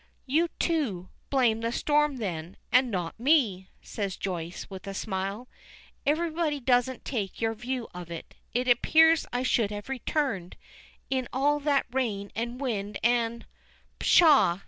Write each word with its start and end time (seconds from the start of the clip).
"You, 0.25 0.47
too, 0.57 1.09
blame 1.29 1.61
the 1.61 1.71
storm, 1.71 2.17
then, 2.17 2.57
and 2.71 2.89
not 2.89 3.19
me," 3.19 3.69
says 3.83 4.17
Joyce, 4.17 4.67
with 4.67 4.87
a 4.87 4.95
smile. 4.95 5.47
"Everybody 6.07 6.59
doesn't 6.59 7.05
take 7.05 7.39
your 7.39 7.53
view 7.53 7.87
of 7.93 8.09
it. 8.09 8.33
It 8.51 8.67
appears 8.67 9.27
I 9.31 9.43
should 9.43 9.69
have 9.69 9.89
returned, 9.89 10.55
in 11.11 11.27
all 11.31 11.59
that 11.59 11.85
rain 11.91 12.31
and 12.35 12.59
wind 12.59 12.97
and" 13.03 13.45
"Pshaw! 13.99 14.57